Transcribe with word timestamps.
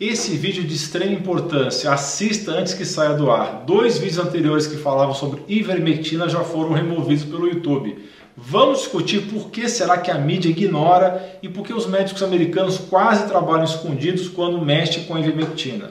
Esse 0.00 0.36
vídeo 0.36 0.64
de 0.64 0.74
extrema 0.74 1.12
importância, 1.12 1.92
assista 1.92 2.50
antes 2.50 2.74
que 2.74 2.84
saia 2.84 3.14
do 3.14 3.30
ar. 3.30 3.62
Dois 3.64 3.96
vídeos 3.96 4.18
anteriores 4.18 4.66
que 4.66 4.76
falavam 4.76 5.14
sobre 5.14 5.42
ivermectina 5.46 6.28
já 6.28 6.40
foram 6.40 6.72
removidos 6.72 7.24
pelo 7.24 7.46
YouTube. 7.46 8.04
Vamos 8.36 8.80
discutir 8.80 9.22
por 9.32 9.50
que 9.50 9.68
será 9.68 9.96
que 9.98 10.10
a 10.10 10.18
mídia 10.18 10.48
ignora 10.48 11.38
e 11.40 11.48
por 11.48 11.64
que 11.64 11.72
os 11.72 11.86
médicos 11.86 12.24
americanos 12.24 12.76
quase 12.76 13.28
trabalham 13.28 13.62
escondidos 13.62 14.28
quando 14.28 14.60
mexem 14.60 15.04
com 15.04 15.14
a 15.14 15.20
ivermectina. 15.20 15.90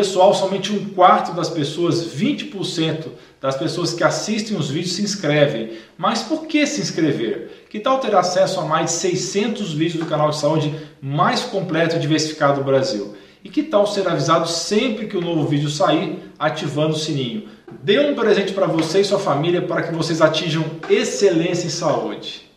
Pessoal, 0.00 0.32
somente 0.32 0.72
um 0.72 0.82
quarto 0.94 1.34
das 1.34 1.50
pessoas, 1.50 2.06
20% 2.16 3.08
das 3.38 3.54
pessoas 3.54 3.92
que 3.92 4.02
assistem 4.02 4.56
os 4.56 4.70
vídeos 4.70 4.94
se 4.94 5.02
inscrevem. 5.02 5.72
Mas 5.98 6.22
por 6.22 6.46
que 6.46 6.66
se 6.66 6.80
inscrever? 6.80 7.66
Que 7.68 7.78
tal 7.78 7.98
ter 7.98 8.14
acesso 8.14 8.60
a 8.60 8.64
mais 8.64 8.86
de 8.86 8.92
600 8.92 9.74
vídeos 9.74 10.02
do 10.02 10.08
canal 10.08 10.30
de 10.30 10.38
saúde 10.38 10.74
mais 11.02 11.42
completo 11.42 11.96
e 11.96 11.98
diversificado 11.98 12.60
do 12.60 12.64
Brasil? 12.64 13.14
E 13.44 13.50
que 13.50 13.62
tal 13.62 13.86
ser 13.86 14.08
avisado 14.08 14.48
sempre 14.48 15.06
que 15.06 15.18
o 15.18 15.20
um 15.20 15.22
novo 15.22 15.46
vídeo 15.46 15.68
sair, 15.68 16.18
ativando 16.38 16.94
o 16.94 16.98
sininho? 16.98 17.48
Dê 17.82 18.00
um 18.00 18.14
presente 18.14 18.54
para 18.54 18.64
você 18.64 19.02
e 19.02 19.04
sua 19.04 19.18
família 19.18 19.60
para 19.60 19.82
que 19.82 19.94
vocês 19.94 20.22
atinjam 20.22 20.64
excelência 20.88 21.66
em 21.66 21.70
saúde. 21.70 22.49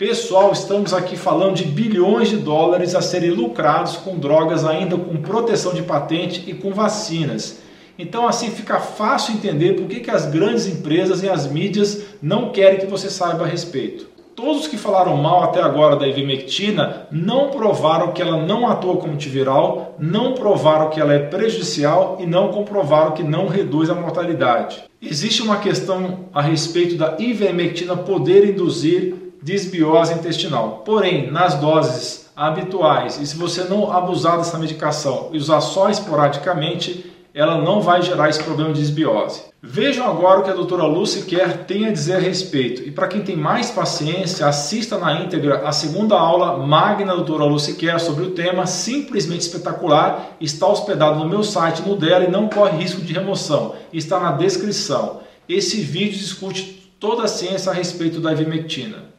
Pessoal, 0.00 0.50
estamos 0.50 0.94
aqui 0.94 1.14
falando 1.14 1.56
de 1.56 1.64
bilhões 1.66 2.30
de 2.30 2.38
dólares 2.38 2.94
a 2.94 3.02
serem 3.02 3.32
lucrados 3.32 3.98
com 3.98 4.18
drogas 4.18 4.64
ainda 4.64 4.96
com 4.96 5.16
proteção 5.16 5.74
de 5.74 5.82
patente 5.82 6.42
e 6.46 6.54
com 6.54 6.72
vacinas. 6.72 7.60
Então 7.98 8.26
assim 8.26 8.50
fica 8.50 8.80
fácil 8.80 9.34
entender 9.34 9.74
por 9.74 9.86
que, 9.86 10.00
que 10.00 10.10
as 10.10 10.24
grandes 10.24 10.66
empresas 10.66 11.22
e 11.22 11.28
as 11.28 11.46
mídias 11.46 12.04
não 12.22 12.48
querem 12.48 12.80
que 12.80 12.86
você 12.86 13.10
saiba 13.10 13.44
a 13.44 13.46
respeito. 13.46 14.08
Todos 14.34 14.66
que 14.66 14.78
falaram 14.78 15.18
mal 15.18 15.42
até 15.42 15.60
agora 15.60 15.96
da 15.96 16.08
ivermectina 16.08 17.06
não 17.10 17.50
provaram 17.50 18.12
que 18.12 18.22
ela 18.22 18.42
não 18.42 18.66
atua 18.66 18.96
como 18.96 19.12
antiviral, 19.12 19.96
não 19.98 20.32
provaram 20.32 20.88
que 20.88 20.98
ela 20.98 21.12
é 21.12 21.18
prejudicial 21.18 22.16
e 22.18 22.24
não 22.24 22.48
comprovaram 22.48 23.12
que 23.12 23.22
não 23.22 23.48
reduz 23.48 23.90
a 23.90 23.94
mortalidade. 23.94 24.82
Existe 25.02 25.42
uma 25.42 25.58
questão 25.58 26.20
a 26.32 26.40
respeito 26.40 26.96
da 26.96 27.16
ivermectina 27.18 27.94
poder 27.94 28.48
induzir 28.48 29.28
desbiose 29.42 30.14
intestinal. 30.14 30.82
Porém, 30.84 31.30
nas 31.30 31.54
doses 31.54 32.30
habituais, 32.36 33.18
e 33.20 33.26
se 33.26 33.36
você 33.36 33.64
não 33.64 33.92
abusar 33.92 34.38
dessa 34.38 34.58
medicação 34.58 35.28
e 35.32 35.38
usar 35.38 35.60
só 35.60 35.90
esporadicamente, 35.90 37.10
ela 37.34 37.58
não 37.58 37.80
vai 37.80 38.02
gerar 38.02 38.28
esse 38.28 38.42
problema 38.42 38.72
de 38.72 38.80
desbiose. 38.80 39.50
Vejam 39.62 40.08
agora 40.08 40.40
o 40.40 40.42
que 40.42 40.50
a 40.50 40.54
doutora 40.54 40.84
Lucy 40.84 41.22
Kerr 41.26 41.64
tem 41.66 41.86
a 41.86 41.92
dizer 41.92 42.16
a 42.16 42.18
respeito. 42.18 42.82
E 42.82 42.90
para 42.90 43.06
quem 43.06 43.20
tem 43.20 43.36
mais 43.36 43.70
paciência, 43.70 44.46
assista 44.46 44.96
na 44.96 45.20
íntegra 45.20 45.68
a 45.68 45.70
segunda 45.70 46.18
aula 46.18 46.56
magna 46.66 47.08
da 47.08 47.16
doutora 47.16 47.44
Lucy 47.44 47.74
Kerr 47.74 48.00
sobre 48.00 48.24
o 48.24 48.30
tema, 48.30 48.66
simplesmente 48.66 49.42
espetacular. 49.42 50.36
Está 50.40 50.66
hospedado 50.66 51.18
no 51.18 51.28
meu 51.28 51.44
site, 51.44 51.82
no 51.82 51.94
dela, 51.94 52.24
e 52.24 52.30
não 52.30 52.48
corre 52.48 52.78
risco 52.78 53.02
de 53.02 53.12
remoção. 53.12 53.74
Está 53.92 54.18
na 54.18 54.32
descrição. 54.32 55.20
Esse 55.46 55.82
vídeo 55.82 56.18
discute 56.18 56.90
toda 56.98 57.24
a 57.24 57.28
ciência 57.28 57.70
a 57.70 57.74
respeito 57.74 58.18
da 58.18 58.32
ivermectina. 58.32 59.10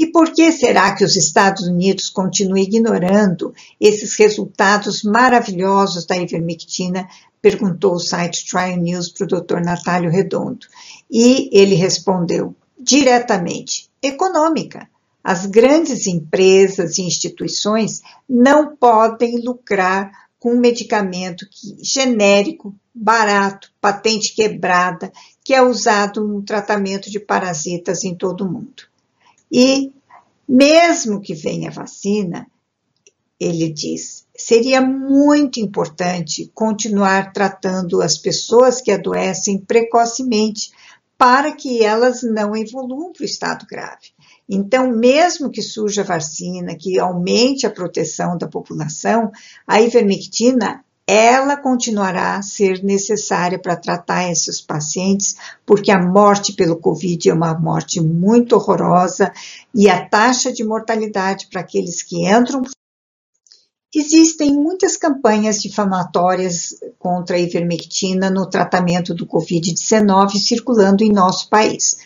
E 0.00 0.06
por 0.06 0.32
que 0.32 0.50
será 0.50 0.94
que 0.94 1.04
os 1.04 1.14
Estados 1.14 1.68
Unidos 1.68 2.08
continuam 2.08 2.56
ignorando 2.56 3.52
esses 3.78 4.16
resultados 4.16 5.02
maravilhosos 5.02 6.06
da 6.06 6.16
ivermectina? 6.16 7.06
Perguntou 7.42 7.96
o 7.96 8.00
site 8.00 8.46
Trial 8.48 8.78
News 8.78 9.10
para 9.10 9.24
o 9.26 9.42
Dr. 9.42 9.60
Natálio 9.62 10.10
Redondo. 10.10 10.66
E 11.10 11.50
ele 11.52 11.74
respondeu 11.74 12.56
diretamente: 12.78 13.90
econômica. 14.02 14.88
As 15.22 15.44
grandes 15.44 16.06
empresas 16.06 16.96
e 16.96 17.02
instituições 17.02 18.00
não 18.26 18.74
podem 18.74 19.38
lucrar 19.42 20.10
com 20.38 20.54
um 20.54 20.60
medicamento 20.60 21.46
que, 21.50 21.76
genérico, 21.84 22.74
barato, 22.94 23.70
patente 23.78 24.34
quebrada, 24.34 25.12
que 25.44 25.52
é 25.52 25.60
usado 25.60 26.26
no 26.26 26.40
tratamento 26.40 27.10
de 27.10 27.20
parasitas 27.20 28.02
em 28.02 28.14
todo 28.14 28.46
o 28.46 28.50
mundo. 28.50 28.88
E 29.52 29.92
mesmo 30.50 31.20
que 31.20 31.32
venha 31.32 31.70
vacina, 31.70 32.44
ele 33.38 33.70
diz, 33.72 34.26
seria 34.36 34.80
muito 34.80 35.60
importante 35.60 36.50
continuar 36.52 37.32
tratando 37.32 38.02
as 38.02 38.18
pessoas 38.18 38.80
que 38.80 38.90
adoecem 38.90 39.58
precocemente 39.58 40.72
para 41.16 41.52
que 41.52 41.84
elas 41.84 42.24
não 42.24 42.56
evoluam 42.56 43.12
para 43.12 43.22
o 43.22 43.26
estado 43.26 43.64
grave. 43.64 44.08
Então, 44.48 44.90
mesmo 44.90 45.50
que 45.50 45.62
surja 45.62 46.02
vacina, 46.02 46.74
que 46.74 46.98
aumente 46.98 47.64
a 47.64 47.70
proteção 47.70 48.36
da 48.36 48.48
população, 48.48 49.30
a 49.64 49.80
ivermectina 49.80 50.84
ela 51.12 51.56
continuará 51.56 52.36
a 52.36 52.42
ser 52.42 52.84
necessária 52.84 53.58
para 53.58 53.74
tratar 53.74 54.30
esses 54.30 54.60
pacientes, 54.60 55.34
porque 55.66 55.90
a 55.90 56.00
morte 56.00 56.52
pelo 56.52 56.76
Covid 56.76 57.28
é 57.28 57.34
uma 57.34 57.52
morte 57.52 58.00
muito 58.00 58.54
horrorosa 58.54 59.32
e 59.74 59.90
a 59.90 60.06
taxa 60.06 60.52
de 60.52 60.62
mortalidade 60.62 61.48
para 61.50 61.62
aqueles 61.62 62.04
que 62.04 62.24
entram. 62.24 62.62
Existem 63.92 64.54
muitas 64.54 64.96
campanhas 64.96 65.60
difamatórias 65.60 66.76
contra 66.96 67.34
a 67.34 67.40
ivermectina 67.40 68.30
no 68.30 68.48
tratamento 68.48 69.12
do 69.12 69.26
Covid-19 69.26 70.36
circulando 70.36 71.02
em 71.02 71.10
nosso 71.10 71.48
país. 71.48 71.96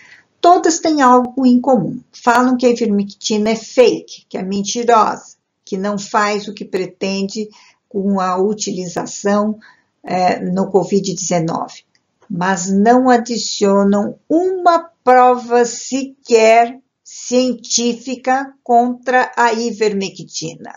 Todas 0.41 0.79
têm 0.79 1.03
algo 1.03 1.45
em 1.45 1.61
comum. 1.61 2.01
Falam 2.11 2.57
que 2.57 2.65
a 2.65 2.71
ivermectina 2.71 3.51
é 3.51 3.57
fake, 3.57 4.25
que 4.31 4.39
é 4.39 4.43
mentirosa, 4.43 5.37
que 5.63 5.77
não 5.77 5.99
faz 5.99 6.49
o 6.49 6.55
que 6.55 6.65
pretende 6.65 7.51
com 7.95 8.19
a 8.19 8.37
utilização 8.37 9.57
é, 10.03 10.41
no 10.41 10.69
Covid-19, 10.69 11.85
mas 12.29 12.69
não 12.69 13.09
adicionam 13.09 14.19
uma 14.29 14.91
prova 15.05 15.65
sequer 15.65 16.81
científica 17.05 18.53
contra 18.65 19.31
a 19.37 19.53
ivermectina. 19.53 20.75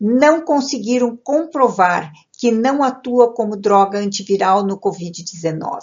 Não 0.00 0.42
conseguiram 0.42 1.14
comprovar 1.14 2.10
que 2.32 2.50
não 2.50 2.82
atua 2.82 3.34
como 3.34 3.58
droga 3.58 3.98
antiviral 3.98 4.64
no 4.64 4.80
Covid-19. 4.80 5.80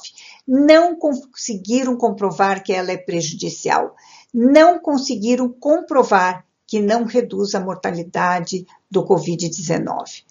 Não 0.47 0.95
conseguiram 0.95 1.95
comprovar 1.95 2.63
que 2.63 2.73
ela 2.73 2.91
é 2.91 2.97
prejudicial. 2.97 3.95
Não 4.33 4.79
conseguiram 4.79 5.47
comprovar 5.47 6.43
que 6.65 6.81
não 6.81 7.03
reduz 7.03 7.53
a 7.53 7.59
mortalidade 7.59 8.65
do 8.89 9.05
Covid-19. 9.05 10.23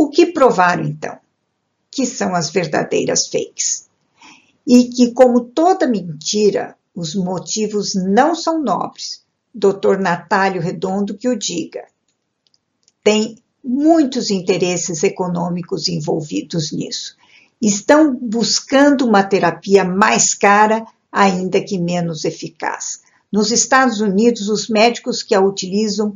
O 0.00 0.08
que 0.08 0.24
provaram 0.24 0.82
então? 0.82 1.18
Que 1.90 2.06
são 2.06 2.34
as 2.34 2.48
verdadeiras 2.48 3.26
fakes. 3.26 3.86
E 4.66 4.84
que, 4.84 5.12
como 5.12 5.44
toda 5.44 5.86
mentira, 5.86 6.74
os 6.94 7.14
motivos 7.14 7.94
não 7.94 8.34
são 8.34 8.62
nobres. 8.62 9.22
Dr. 9.54 9.98
Natálio 10.00 10.62
Redondo 10.62 11.18
que 11.18 11.28
o 11.28 11.36
diga. 11.36 11.84
Tem 13.04 13.36
muitos 13.62 14.30
interesses 14.30 15.02
econômicos 15.02 15.86
envolvidos 15.86 16.72
nisso. 16.72 17.14
Estão 17.60 18.16
buscando 18.16 19.06
uma 19.06 19.22
terapia 19.22 19.84
mais 19.84 20.32
cara, 20.32 20.86
ainda 21.12 21.62
que 21.62 21.78
menos 21.78 22.24
eficaz. 22.24 23.02
Nos 23.30 23.52
Estados 23.52 24.00
Unidos, 24.00 24.48
os 24.48 24.66
médicos 24.66 25.22
que 25.22 25.34
a 25.34 25.42
utilizam 25.42 26.14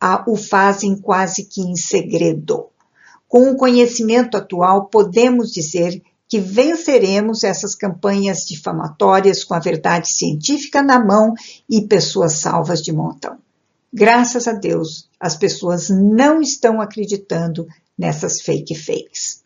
a, 0.00 0.24
o 0.26 0.36
fazem 0.36 0.96
quase 0.96 1.44
que 1.44 1.60
em 1.60 1.76
segredo. 1.76 2.70
Com 3.28 3.50
o 3.50 3.56
conhecimento 3.56 4.36
atual, 4.36 4.86
podemos 4.86 5.52
dizer 5.52 6.02
que 6.28 6.40
venceremos 6.40 7.44
essas 7.44 7.74
campanhas 7.74 8.44
difamatórias 8.46 9.44
com 9.44 9.54
a 9.54 9.60
verdade 9.60 10.10
científica 10.10 10.82
na 10.82 11.04
mão 11.04 11.34
e 11.68 11.82
pessoas 11.82 12.34
salvas 12.34 12.82
de 12.82 12.92
montão. 12.92 13.38
Graças 13.92 14.46
a 14.48 14.52
Deus, 14.52 15.08
as 15.18 15.36
pessoas 15.36 15.88
não 15.88 16.40
estão 16.40 16.80
acreditando 16.80 17.66
nessas 17.96 18.40
fake 18.42 18.74
fakes. 18.74 19.45